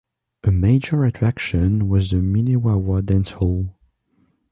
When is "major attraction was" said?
0.51-2.09